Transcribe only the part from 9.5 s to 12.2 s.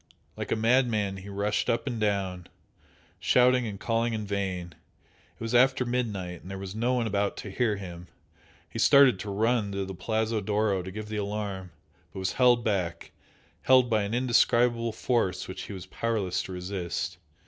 to the Palazzo d'Oro to give the alarm but